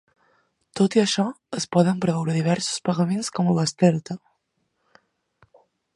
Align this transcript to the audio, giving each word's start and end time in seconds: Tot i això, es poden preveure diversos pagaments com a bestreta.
Tot 0.79 0.95
i 0.97 1.01
això, 1.01 1.25
es 1.57 1.67
poden 1.77 2.01
preveure 2.07 2.35
diversos 2.39 2.81
pagaments 2.89 3.29
com 3.37 3.53
a 3.53 3.57
bestreta. 3.61 4.19